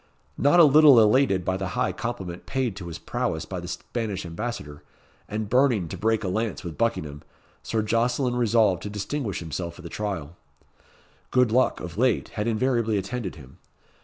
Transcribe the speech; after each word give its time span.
Not 0.39 0.59
a 0.59 0.63
little 0.63 0.99
elated 0.99 1.45
by 1.45 1.57
the 1.57 1.67
high 1.77 1.91
compliment 1.91 2.47
paid 2.47 2.75
to 2.75 2.87
his 2.87 2.97
prowess 2.97 3.45
by 3.45 3.59
the 3.59 3.67
Spanish 3.67 4.25
Ambassador, 4.25 4.81
and 5.29 5.47
burning 5.47 5.87
to 5.89 5.95
break 5.95 6.23
a 6.23 6.27
lance 6.27 6.63
with 6.63 6.75
Buckingham, 6.75 7.21
Sir 7.61 7.83
Jocelyn 7.83 8.35
resolved 8.35 8.81
to 8.81 8.89
distinguish 8.89 9.41
himself 9.41 9.77
at 9.77 9.83
the 9.83 9.89
trial. 9.89 10.35
Good 11.29 11.51
luck, 11.51 11.79
of 11.79 11.99
late, 11.99 12.29
had 12.29 12.47
invariably 12.47 12.97
attended 12.97 13.35
him. 13.35 13.59